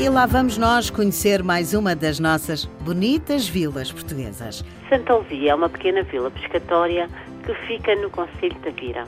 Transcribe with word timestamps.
E 0.00 0.08
lá 0.08 0.26
vamos 0.26 0.56
nós 0.56 0.90
conhecer 0.90 1.42
mais 1.42 1.74
uma 1.74 1.92
das 1.92 2.20
nossas 2.20 2.64
bonitas 2.64 3.48
vilas 3.48 3.90
portuguesas. 3.90 4.64
Santa 4.88 5.16
Luzia 5.16 5.50
é 5.50 5.54
uma 5.56 5.68
pequena 5.68 6.04
vila 6.04 6.30
pescatória 6.30 7.08
que 7.44 7.52
fica 7.66 7.96
no 7.96 8.08
Conselho 8.08 8.54
de 8.54 8.60
Tavira. 8.60 9.04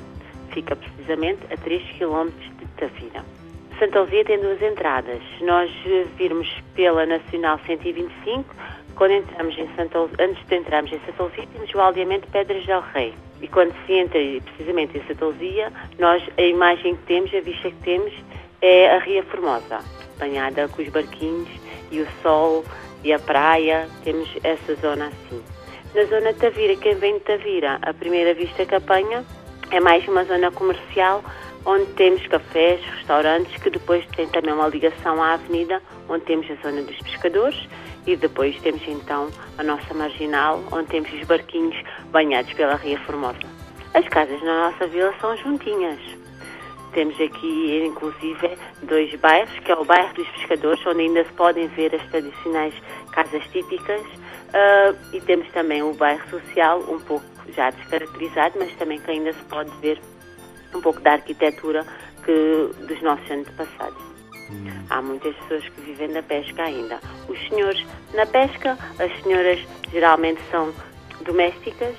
Fica 0.52 0.74
precisamente 0.74 1.38
a 1.52 1.56
3 1.56 1.80
km 1.96 2.28
de 2.58 2.66
Tavira. 2.76 3.24
Santa 3.78 4.00
Luzia 4.00 4.24
tem 4.24 4.40
duas 4.40 4.60
entradas. 4.60 5.22
Se 5.38 5.44
nós 5.44 5.70
virmos 6.18 6.48
pela 6.74 7.06
Nacional 7.06 7.60
125, 7.64 8.52
quando 8.96 9.12
entramos 9.12 9.56
em 9.56 9.68
Santa 9.76 9.96
antes 10.18 10.44
de 10.44 10.56
entrarmos 10.56 10.92
em 10.92 10.98
Santa 11.06 11.22
Luzia, 11.22 11.46
temos 11.52 11.72
o 11.72 11.78
aldeamento 11.78 12.26
Pedras 12.32 12.66
del 12.66 12.82
Rei. 12.92 13.14
E 13.40 13.46
quando 13.46 13.72
se 13.86 13.92
entra 13.92 14.18
precisamente 14.44 14.98
em 14.98 15.06
Santa 15.06 15.24
Luzia, 15.24 15.72
nós, 16.00 16.20
a 16.36 16.42
imagem 16.42 16.96
que 16.96 17.02
temos, 17.04 17.32
a 17.32 17.40
vista 17.40 17.70
que 17.70 17.78
temos, 17.84 18.12
é 18.60 18.90
a 18.90 18.98
Ria 18.98 19.22
Formosa 19.22 19.99
banhada 20.20 20.68
com 20.68 20.82
os 20.82 20.88
barquinhos 20.88 21.48
e 21.90 22.00
o 22.00 22.06
sol 22.22 22.64
e 23.02 23.12
a 23.12 23.18
praia, 23.18 23.88
temos 24.04 24.28
essa 24.44 24.74
zona 24.76 25.06
assim. 25.06 25.42
Na 25.94 26.04
zona 26.04 26.32
de 26.32 26.38
Tavira, 26.38 26.76
quem 26.76 26.94
vem 26.94 27.14
de 27.14 27.20
Tavira, 27.20 27.78
a 27.82 27.92
primeira 27.92 28.34
vista 28.34 28.64
que 28.64 28.74
apanha 28.74 29.24
é 29.70 29.80
mais 29.80 30.06
uma 30.06 30.24
zona 30.24 30.50
comercial 30.52 31.24
onde 31.64 31.86
temos 31.92 32.26
cafés, 32.26 32.80
restaurantes, 32.96 33.60
que 33.62 33.70
depois 33.70 34.04
tem 34.16 34.26
também 34.28 34.52
uma 34.52 34.68
ligação 34.68 35.22
à 35.22 35.34
avenida, 35.34 35.82
onde 36.08 36.24
temos 36.24 36.50
a 36.50 36.54
zona 36.62 36.82
dos 36.82 36.96
pescadores 36.98 37.68
e 38.06 38.16
depois 38.16 38.58
temos 38.60 38.82
então 38.88 39.28
a 39.58 39.62
nossa 39.62 39.92
marginal, 39.94 40.62
onde 40.72 40.88
temos 40.88 41.12
os 41.12 41.24
barquinhos 41.24 41.76
banhados 42.10 42.52
pela 42.54 42.76
Ria 42.76 42.98
Formosa. 43.00 43.38
As 43.92 44.06
casas 44.08 44.40
na 44.42 44.70
nossa 44.70 44.86
vila 44.86 45.12
são 45.20 45.36
juntinhas. 45.36 45.98
Temos 46.92 47.20
aqui, 47.20 47.84
inclusive, 47.86 48.58
dois 48.82 49.14
bairros, 49.20 49.56
que 49.60 49.70
é 49.70 49.74
o 49.74 49.84
bairro 49.84 50.12
dos 50.14 50.28
Pescadores, 50.28 50.84
onde 50.86 51.02
ainda 51.02 51.24
se 51.24 51.32
podem 51.32 51.68
ver 51.68 51.94
as 51.94 52.02
tradicionais 52.10 52.74
casas 53.12 53.42
típicas, 53.52 54.00
uh, 54.00 54.96
e 55.12 55.20
temos 55.20 55.48
também 55.52 55.82
o 55.82 55.92
bairro 55.94 56.28
social, 56.28 56.80
um 56.88 56.98
pouco 56.98 57.24
já 57.54 57.70
descaracterizado, 57.70 58.56
mas 58.58 58.72
também 58.76 58.98
que 58.98 59.10
ainda 59.10 59.32
se 59.32 59.42
pode 59.44 59.70
ver 59.80 60.00
um 60.74 60.80
pouco 60.80 61.00
da 61.00 61.12
arquitetura 61.12 61.84
que, 62.24 62.84
dos 62.86 63.00
nossos 63.02 63.30
antepassados. 63.30 64.02
Hum. 64.50 64.66
Há 64.88 65.00
muitas 65.00 65.34
pessoas 65.36 65.68
que 65.68 65.80
vivem 65.82 66.12
da 66.12 66.22
pesca 66.22 66.64
ainda. 66.64 67.00
Os 67.28 67.38
senhores 67.48 67.84
na 68.14 68.26
pesca, 68.26 68.76
as 68.98 69.22
senhoras 69.22 69.60
geralmente 69.92 70.40
são 70.50 70.72
domésticas, 71.22 71.94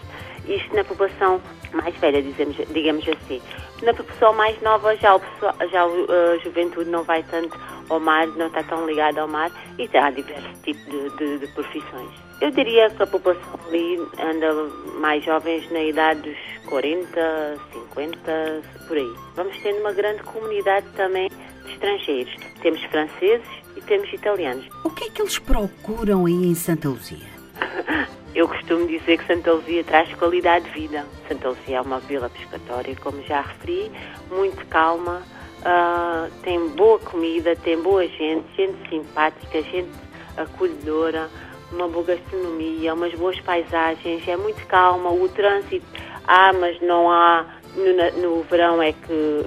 isto 0.48 0.76
na 0.76 0.84
população 0.84 1.42
mais 1.74 1.96
velha, 1.98 2.22
dizemos, 2.22 2.56
digamos 2.74 3.08
assim. 3.08 3.42
Na 3.82 3.94
população 3.94 4.34
mais 4.34 4.62
nova 4.62 4.96
já, 4.98 5.16
o 5.16 5.20
pessoal, 5.20 5.56
já 5.72 5.84
a 5.84 6.38
juventude 6.44 6.90
não 6.90 7.04
vai 7.04 7.24
tanto 7.24 7.58
ao 7.90 8.00
mar, 8.00 8.28
não 8.28 8.48
está 8.48 8.64
tão 8.64 8.86
ligada 8.86 9.22
ao 9.22 9.28
mar 9.28 9.52
e 9.78 9.90
há 9.98 10.10
diversos 10.10 10.60
tipos 10.64 10.84
de, 10.86 11.10
de, 11.18 11.40
de, 11.40 11.48
profissões. 11.54 12.12
Eu 12.40 12.52
diria 12.52 12.90
que 12.90 13.04
a 13.04 13.08
população 13.08 13.60
ali 13.68 13.98
anda 14.20 14.54
mais 15.00 15.24
jovens 15.24 15.70
na 15.72 15.84
idade 15.84 16.22
dos 16.22 16.38
40, 16.68 17.58
50, 17.74 18.62
por 18.88 18.98
aí. 18.98 19.14
Vamos 19.36 19.58
tendo 19.62 19.80
uma 19.80 19.92
grande 19.92 20.24
comunidade 20.24 20.86
também 20.96 21.30
de 21.66 21.72
estrangeiros. 21.74 22.36
Temos 22.62 22.84
franceses 22.86 23.48
e 23.76 23.82
temos 23.82 24.12
italianos. 24.12 24.66
O 24.84 24.90
que 24.90 25.06
é 25.06 25.10
que 25.10 25.22
eles 25.22 25.38
procuram 25.40 26.26
aí 26.26 26.34
em 26.34 26.56
Santa 26.56 26.90
Luzia? 26.90 27.32
Eu 28.34 28.48
costumo 28.48 28.88
dizer 28.88 29.18
que 29.18 29.28
Santa 29.28 29.52
Luzia 29.52 29.84
traz 29.84 30.14
qualidade 30.16 30.66
de 30.66 30.72
vida. 30.72 31.06
Santa 31.28 31.50
Luzia 31.50 31.78
é 31.78 31.82
uma 31.82 32.00
vila 32.00 32.30
pescatória, 32.30 32.96
como 32.96 33.22
já 33.24 33.42
referi, 33.42 33.92
muito 34.30 34.66
calma, 34.68 35.22
uh, 35.62 36.32
tem 36.42 36.70
boa 36.70 36.98
comida, 37.00 37.56
tem 37.58 37.78
boa 37.82 38.08
gente, 38.08 38.46
gente 38.56 38.90
simpática, 38.90 39.62
gente 39.64 39.92
acolhedora, 40.38 41.30
uma 41.74 41.90
boa 41.90 42.06
gastronomia, 42.06 42.94
umas 42.94 43.14
boas 43.16 43.38
paisagens, 43.42 44.26
é 44.26 44.38
muito 44.38 44.66
calma, 44.68 45.12
o 45.12 45.28
trânsito 45.28 45.86
há, 46.26 46.54
mas 46.54 46.80
não 46.82 47.12
há, 47.12 47.46
no, 47.76 48.22
no 48.22 48.44
verão 48.44 48.82
é 48.82 48.94
que 48.94 49.46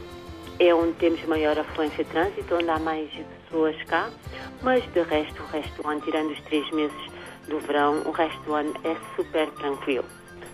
é 0.58 0.74
onde 0.74 0.92
temos 0.94 1.24
maior 1.24 1.58
afluência 1.58 2.04
de 2.04 2.10
trânsito, 2.10 2.54
onde 2.54 2.68
há 2.68 2.78
mais 2.78 3.08
pessoas 3.44 3.76
cá, 3.84 4.10
mas 4.62 4.84
de 4.92 5.00
resto, 5.02 5.42
o 5.42 5.46
resto 5.46 5.82
do 5.82 5.88
ano, 5.88 6.02
tirando 6.02 6.30
os 6.30 6.40
três 6.42 6.70
meses 6.70 7.13
do 7.48 7.58
verão, 7.60 8.02
o 8.04 8.10
resto 8.10 8.40
do 8.42 8.54
ano 8.54 8.74
é 8.84 8.96
super 9.16 9.48
tranquilo. 9.50 10.04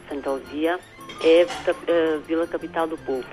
Santa 0.08 0.30
Luzia 0.30 0.78
é 1.22 1.42
a 1.42 2.18
vila 2.26 2.46
capital 2.46 2.86
do 2.86 2.98
povo, 2.98 3.26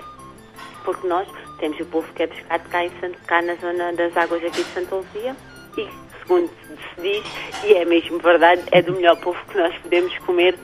porque 0.84 1.06
nós 1.06 1.28
temos 1.58 1.78
o 1.80 1.86
povo 1.86 2.12
que 2.14 2.22
é 2.22 2.26
pescado 2.26 2.68
cá, 2.68 2.84
em 2.84 2.90
cá 3.26 3.42
na 3.42 3.54
zona 3.56 3.92
das 3.92 4.16
águas 4.16 4.44
aqui 4.44 4.62
de 4.62 4.70
Santa 4.70 4.94
Luzia 4.94 5.36
e, 5.76 5.88
segundo 6.20 6.48
se 6.48 7.00
diz, 7.00 7.24
e 7.64 7.74
é 7.74 7.84
mesmo 7.84 8.18
verdade, 8.18 8.62
é 8.70 8.82
do 8.82 8.92
melhor 8.92 9.16
povo 9.20 9.38
que 9.50 9.58
nós 9.58 9.76
podemos 9.78 10.16
comer 10.18 10.58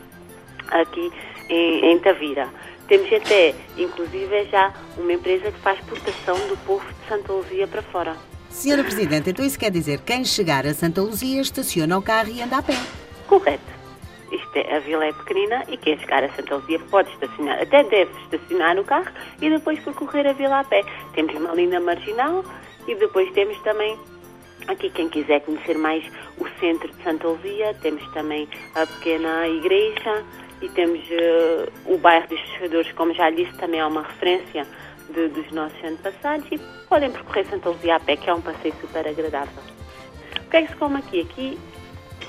aqui 0.69 1.13
em, 1.49 1.93
em 1.93 1.99
Tavira. 1.99 2.49
Temos 2.87 3.11
até, 3.13 3.55
inclusive, 3.79 4.45
já 4.47 4.73
uma 4.97 5.13
empresa 5.13 5.51
que 5.51 5.59
faz 5.61 5.79
exportação 5.79 6.37
do 6.49 6.57
povo 6.65 6.85
de 6.87 7.09
Santa 7.09 7.33
Luzia 7.33 7.67
para 7.67 7.83
fora. 7.83 8.34
Senhora 8.55 8.85
Presidente, 8.85 9.31
então 9.31 9.45
isso 9.45 9.59
quer 9.59 9.71
dizer 9.71 9.99
que 9.99 10.13
quem 10.13 10.25
chegar 10.25 10.65
a 10.65 10.73
Santa 10.73 11.03
Luzia 11.03 11.43
estaciona 11.43 11.99
o 11.99 12.01
carro 12.01 12.31
e 12.31 12.41
anda 12.41 12.59
a 12.59 12.63
pé? 12.63 12.75
Correto. 13.27 13.75
Isto 14.31 14.57
é, 14.57 14.77
a 14.77 14.79
vila 14.79 15.05
é 15.05 15.13
pequenina 15.13 15.65
e 15.69 15.77
quem 15.77 15.99
chegar 15.99 16.23
a 16.23 16.31
Santa 16.31 16.55
Luzia 16.55 16.79
pode 16.89 17.11
estacionar, 17.11 17.61
até 17.61 17.83
deve 17.83 18.11
estacionar 18.23 18.79
o 18.79 18.85
carro 18.85 19.11
e 19.43 19.51
depois 19.51 19.81
percorrer 19.81 20.29
a 20.29 20.33
vila 20.33 20.61
a 20.61 20.65
pé. 20.65 20.83
Temos 21.15 21.35
uma 21.35 21.53
linda 21.53 21.81
marginal 21.81 22.45
e 22.87 22.95
depois 22.95 23.31
temos 23.33 23.61
também 23.63 23.99
Aqui, 24.67 24.89
quem 24.89 25.11
quiser 25.11 25.41
conhecer 25.43 25.77
mais 25.77 26.03
o 26.39 26.49
centro 26.59 26.91
de 26.91 27.03
Santa 27.03 27.29
Luzia, 27.29 27.75
temos 27.83 28.03
também 28.15 28.49
a 28.75 28.87
pequena 28.87 29.47
igreja 29.47 30.25
e 30.63 30.69
temos 30.71 31.01
uh, 31.11 31.93
o 31.93 31.99
bairro 31.99 32.27
dos 32.29 32.41
pescadores, 32.41 32.91
como 32.93 33.13
já 33.13 33.29
disse, 33.29 33.53
também 33.59 33.81
é 33.81 33.85
uma 33.85 34.03
referência 34.05 34.67
de, 35.11 35.29
dos 35.29 35.51
nossos 35.53 35.83
antepassados 35.85 36.47
e 36.51 36.59
podem 36.89 37.11
percorrer 37.11 37.47
Santa 37.47 37.71
Luzia 37.71 37.97
a 37.97 38.01
pé, 38.01 38.17
que 38.17 38.29
é 38.29 38.35
um 38.35 38.41
passeio 38.41 38.75
super 38.81 39.07
agradável. 39.07 39.63
O 40.47 40.51
que 40.51 40.57
é 40.57 40.63
que 40.63 40.69
se 40.69 40.77
come 40.77 40.99
aqui? 40.99 41.21
Aqui 41.21 41.59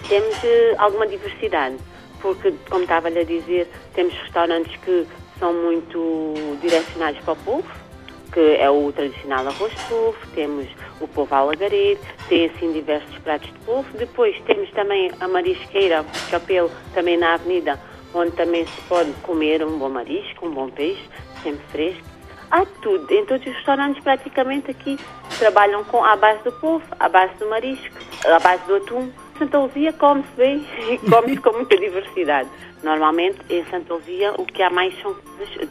temos 0.08 0.36
uh, 0.38 0.76
alguma 0.78 1.08
diversidade, 1.08 1.78
porque, 2.22 2.54
como 2.70 2.84
estava-lhe 2.84 3.20
a 3.20 3.24
dizer, 3.24 3.68
temos 3.94 4.14
restaurantes 4.14 4.76
que 4.78 5.08
são 5.40 5.54
muito 5.54 6.34
direcionados 6.62 7.20
para 7.22 7.34
o 7.34 7.38
povo, 7.38 7.86
que 8.32 8.56
é 8.58 8.70
o 8.70 8.92
tradicional 8.92 9.48
arroz 9.48 9.74
de 9.74 9.84
polvo, 9.86 10.18
temos 10.34 10.68
o 11.00 11.08
povo 11.08 11.34
alagareiro, 11.34 12.00
tem 12.28 12.48
assim 12.48 12.72
diversos 12.74 13.18
pratos 13.20 13.48
de 13.48 13.60
polvo. 13.60 13.98
Depois 13.98 14.40
temos 14.42 14.70
também 14.72 15.12
a 15.20 15.28
marisqueira, 15.28 16.06
chapéu, 16.30 16.70
também 16.94 17.18
na 17.18 17.36
avenida, 17.36 17.80
onde 18.14 18.32
também 18.32 18.66
se 18.66 18.82
pode 18.90 19.12
comer 19.24 19.64
um 19.64 19.78
bom 19.78 19.90
marisco, 19.90 20.48
um 20.48 20.52
bom 20.52 20.70
peixe, 20.70 21.02
sempre 21.44 21.66
fresco. 21.68 22.15
Há 22.52 22.66
tudo. 22.82 23.12
Em 23.12 23.26
todos 23.26 23.46
os 23.46 23.54
restaurantes, 23.54 24.04
praticamente 24.04 24.72
aqui, 24.72 24.98
trabalham 25.38 25.84
com 25.84 26.04
a 26.04 26.16
base 26.16 26.44
do 26.44 26.52
polvo, 26.54 26.86
a 27.00 27.10
base 27.10 27.34
do 27.36 27.50
marisco, 27.50 27.96
a 28.26 28.40
base 28.40 28.64
do 28.66 28.76
atum. 28.76 29.12
Santa 29.38 29.60
Luzia 29.60 29.92
come-se 29.94 30.32
bem 30.38 30.66
e 30.90 30.98
come-se 31.10 31.38
com 31.38 31.52
muita 31.52 31.78
diversidade. 31.78 32.50
Normalmente, 32.84 33.40
em 33.50 33.66
Santa 33.66 33.94
Luzia, 33.94 34.34
o 34.38 34.46
que 34.46 34.62
há 34.62 34.70
mais 34.70 34.98
são 35.02 35.16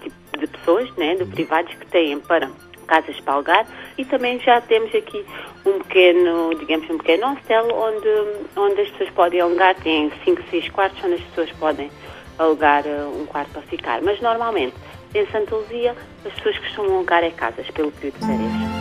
tipo 0.01 0.39
de 0.39 0.47
pessoas, 0.47 0.91
né, 0.97 1.15
de 1.15 1.25
privados 1.25 1.73
que 1.75 1.87
têm 1.87 2.19
para 2.19 2.51
casas 2.87 3.19
para 3.21 3.35
alugar 3.35 3.67
e 3.97 4.05
também 4.05 4.39
já 4.41 4.61
temos 4.61 4.95
aqui 4.95 5.25
um 5.65 5.79
pequeno, 5.79 6.55
digamos, 6.59 6.89
um 6.91 6.99
pequeno 6.99 7.29
hostel 7.29 7.69
onde, 7.73 8.09
onde 8.57 8.81
as 8.83 8.91
pessoas 8.91 9.11
podem 9.11 9.41
alugar, 9.41 9.75
tem 9.77 10.13
5, 10.25 10.43
6 10.51 10.69
quartos 10.69 11.03
onde 11.03 11.15
as 11.15 11.21
pessoas 11.23 11.51
podem 11.53 11.91
alugar 12.39 12.85
uh, 12.87 13.21
um 13.21 13.27
quarto 13.27 13.53
para 13.53 13.63
ficar. 13.63 14.03
Mas 14.03 14.21
normalmente 14.21 14.75
em 15.15 15.27
Santa 15.27 15.55
Luzia, 15.55 15.95
as 16.25 16.33
pessoas 16.35 16.59
costumam 16.59 16.97
alugar 16.97 17.23
é 17.23 17.31
casas 17.31 17.71
pelo 17.71 17.93
período 17.93 18.19
de 18.19 18.27
férias. 18.27 18.75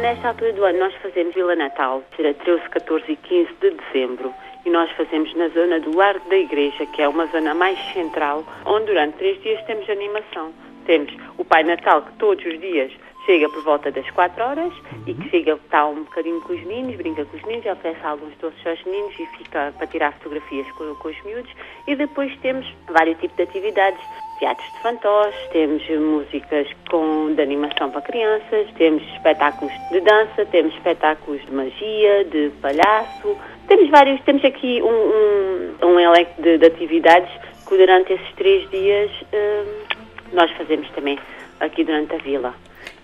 Nesta 0.00 0.28
altura 0.28 0.52
do 0.52 0.64
ano, 0.64 0.78
nós 0.78 0.94
fazemos 0.96 1.34
Vila 1.34 1.56
Natal, 1.56 2.02
será 2.16 2.32
13, 2.32 2.68
14 2.70 3.12
e 3.12 3.16
15 3.16 3.50
de 3.60 3.70
dezembro, 3.70 4.32
e 4.64 4.70
nós 4.70 4.90
fazemos 4.92 5.34
na 5.34 5.48
zona 5.48 5.80
do 5.80 5.96
Largo 5.96 6.28
da 6.28 6.36
Igreja, 6.36 6.86
que 6.86 7.02
é 7.02 7.08
uma 7.08 7.26
zona 7.26 7.54
mais 7.54 7.78
central, 7.92 8.44
onde 8.64 8.86
durante 8.86 9.16
três 9.16 9.42
dias 9.42 9.62
temos 9.64 9.88
animação. 9.90 10.52
Temos 10.86 11.12
o 11.38 11.44
Pai 11.44 11.64
Natal, 11.64 12.02
que 12.02 12.12
todos 12.14 12.44
os 12.44 12.60
dias 12.60 12.92
chega 13.24 13.48
por 13.48 13.62
volta 13.62 13.90
das 13.90 14.08
4 14.10 14.44
horas 14.44 14.72
e 15.06 15.14
que 15.14 15.30
chega, 15.30 15.52
está 15.52 15.86
um 15.86 16.04
bocadinho 16.04 16.40
com 16.42 16.52
os 16.52 16.62
meninos, 16.64 16.96
brinca 16.96 17.24
com 17.24 17.36
os 17.36 17.42
meninos, 17.44 17.66
oferece 17.66 18.04
alguns 18.04 18.36
doces 18.38 18.66
aos 18.66 18.82
meninos 18.84 19.14
e 19.18 19.26
fica 19.38 19.72
para 19.76 19.86
tirar 19.86 20.12
fotografias 20.14 20.70
com, 20.72 20.94
com 20.96 21.08
os 21.08 21.24
miúdos. 21.24 21.50
E 21.86 21.96
depois 21.96 22.34
temos 22.40 22.66
vários 22.88 23.18
tipos 23.18 23.36
de 23.36 23.42
atividades, 23.42 24.00
teatros 24.38 24.72
de 24.72 24.80
fantoches, 24.80 25.48
temos 25.52 25.88
músicas 25.88 26.68
com, 26.90 27.34
de 27.34 27.42
animação 27.42 27.90
para 27.90 28.02
crianças, 28.02 28.70
temos 28.76 29.02
espetáculos 29.14 29.72
de 29.90 30.00
dança, 30.00 30.46
temos 30.46 30.74
espetáculos 30.74 31.44
de 31.44 31.52
magia, 31.52 32.24
de 32.24 32.50
palhaço. 32.60 33.36
Temos 33.68 33.88
vários, 33.90 34.20
temos 34.22 34.44
aqui 34.44 34.82
um, 34.82 35.86
um, 35.86 35.88
um 35.88 36.00
elenco 36.00 36.42
de, 36.42 36.58
de, 36.58 36.66
atividades 36.66 37.30
que 37.66 37.76
durante 37.78 38.12
esses 38.12 38.32
três 38.34 38.68
dias 38.70 39.10
hum, 39.32 39.96
nós 40.34 40.50
fazemos 40.52 40.88
também 40.90 41.18
aqui 41.60 41.82
durante 41.82 42.14
a 42.14 42.18
vila. 42.18 42.54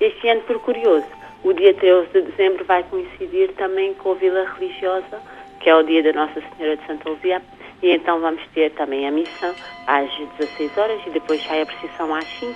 Este 0.00 0.28
ano, 0.30 0.40
por 0.42 0.58
curioso, 0.60 1.04
o 1.44 1.52
dia 1.52 1.74
13 1.74 2.08
de 2.14 2.22
dezembro 2.22 2.64
vai 2.64 2.82
coincidir 2.84 3.52
também 3.52 3.92
com 3.92 4.12
a 4.12 4.14
Vila 4.14 4.50
Religiosa, 4.54 5.20
que 5.60 5.68
é 5.68 5.76
o 5.76 5.82
dia 5.82 6.02
da 6.02 6.14
Nossa 6.14 6.40
Senhora 6.40 6.74
de 6.78 6.86
Santa 6.86 7.10
Luzia, 7.10 7.42
e 7.82 7.90
então 7.90 8.18
vamos 8.18 8.40
ter 8.54 8.70
também 8.70 9.06
a 9.06 9.10
missa 9.10 9.54
às 9.86 10.10
16 10.38 10.78
horas 10.78 10.98
e 11.06 11.10
depois 11.10 11.44
sai 11.44 11.60
a 11.60 11.66
procissão 11.66 12.14
às 12.14 12.24
5 12.38 12.54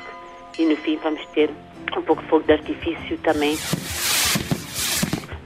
e 0.59 0.65
no 0.65 0.77
fim 0.77 0.97
vamos 1.03 1.23
ter 1.35 1.51
um 1.95 2.01
pouco 2.01 2.23
de 2.23 2.29
fogo 2.29 2.47
de 2.47 2.53
artifício 2.55 3.19
também. 3.19 3.59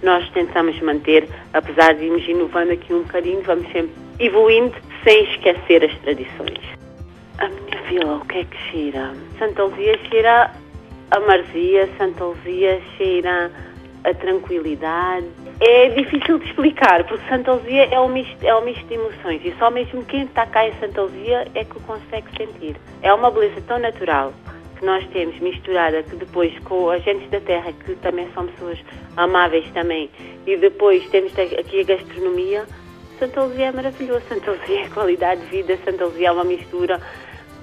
Nós 0.01 0.31
tentamos 0.31 0.81
manter, 0.81 1.29
apesar 1.53 1.95
de 1.95 2.05
irmos 2.05 2.29
inovando 2.29 2.75
aqui 2.75 2.95
um 2.95 3.03
bocadinho, 3.03 3.43
vamos 3.43 3.67
sempre 3.73 3.91
evoluindo 4.21 4.77
sem 5.03 5.25
esquecer 5.33 5.85
as 5.85 5.99
tradições. 5.99 6.61
A 7.39 7.49
minha 7.49 7.83
vila, 7.89 8.17
o 8.19 8.25
que 8.27 8.39
é 8.39 8.45
que 8.45 8.57
cheira? 8.71 9.13
Santa 9.37 9.65
Luzia 9.65 9.99
cheira 10.09 10.53
a 11.11 11.21
marzia, 11.21 11.89
Santa 11.97 12.25
Luzia 12.25 12.81
cheira 12.97 13.51
a 14.05 14.15
tranquilidade. 14.15 15.27
É 15.61 15.89
difícil 15.89 16.39
de 16.39 16.47
explicar, 16.47 17.05
porque 17.05 17.27
Santa 17.29 17.53
Luzia 17.53 17.87
é 17.87 17.99
um 17.99 18.09
misto, 18.09 18.45
é 18.45 18.55
um 18.55 18.65
misto 18.65 18.87
de 18.87 18.95
emoções 18.95 19.41
e 19.45 19.53
só 19.59 19.71
mesmo 19.71 20.05
quem 20.05 20.23
está 20.23 20.47
cá 20.47 20.69
em 20.69 20.73
Santa 20.79 21.03
Luzia 21.03 21.49
é 21.55 21.65
que 21.65 21.77
o 21.77 21.81
consegue 21.81 22.29
sentir. 22.37 22.77
É 23.03 23.13
uma 23.13 23.31
beleza 23.31 23.61
tão 23.67 23.79
natural 23.79 24.33
que 24.79 24.85
nós 24.85 25.05
temos 25.09 25.39
misturada 25.41 26.03
que 26.05 26.15
depois 26.15 26.57
com 26.61 26.91
agentes 26.91 27.29
da 27.31 27.41
terra, 27.41 27.73
que 27.73 27.97
também 27.97 28.29
são 28.33 28.47
pessoas 28.47 28.79
amáveis 29.17 29.69
também, 29.73 30.09
e 30.47 30.57
depois 30.57 31.05
temos 31.11 31.37
aqui 31.37 31.81
a 31.81 31.85
gastronomia, 31.85 32.65
Santa 33.19 33.43
Luzia 33.43 33.67
é 33.67 33.73
maravilhoso, 33.73 34.23
Santa 34.29 34.53
Luzia 34.53 34.85
é 34.85 34.89
qualidade 34.89 35.41
de 35.41 35.47
vida, 35.49 35.77
Santa 35.85 36.05
Luzia 36.05 36.29
é 36.29 36.33
uma 36.33 36.45
mistura 36.45 37.01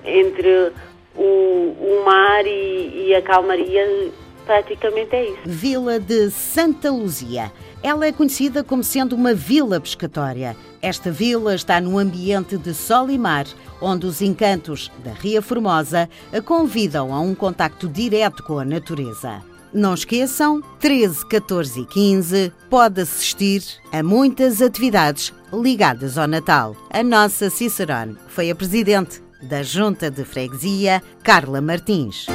entre 0.04 0.74
o, 1.18 1.22
o 1.22 2.04
mar 2.06 2.46
e, 2.46 3.08
e 3.08 3.16
a 3.16 3.22
calmaria 3.22 4.12
praticamente 4.46 5.16
é 5.16 5.30
isso. 5.30 5.42
Vila 5.46 6.00
de 6.00 6.30
Santa 6.30 6.92
Luzia. 6.92 7.52
Ela 7.82 8.08
é 8.08 8.12
conhecida 8.12 8.64
como 8.64 8.84
sendo 8.84 9.16
uma 9.16 9.34
vila 9.34 9.80
pescatória. 9.80 10.56
Esta 10.82 11.12
vila 11.12 11.54
está 11.54 11.80
num 11.82 11.98
ambiente 11.98 12.58
de 12.58 12.74
sol 12.74 13.10
e 13.10 13.18
mar, 13.18 13.46
onde 13.82 14.06
os 14.06 14.22
encantos 14.22 14.92
da 15.04 15.12
Ria 15.12 15.42
Formosa 15.42 16.10
a 16.32 16.42
convidam 16.42 17.14
a 17.14 17.20
um 17.20 17.36
contacto 17.36 17.88
direto 17.88 18.44
com 18.44 18.60
a 18.60 18.66
natureza. 18.66 19.42
Não 19.74 19.94
esqueçam, 19.94 20.62
13, 20.80 21.28
14 21.28 21.82
e 21.82 21.86
15 21.86 22.54
pode 22.70 23.02
assistir 23.02 23.62
a 23.92 24.02
muitas 24.02 24.62
atividades 24.62 25.34
ligadas 25.52 26.18
ao 26.18 26.28
Natal. 26.28 26.76
A 26.90 27.04
nossa 27.04 27.50
Cicerone 27.50 28.16
foi 28.28 28.50
a 28.50 28.56
presidente 28.56 29.25
da 29.42 29.64
Junta 29.64 30.10
de 30.10 30.24
Freguesia, 30.26 31.02
Carla 31.24 31.62
Martins. 31.62 32.28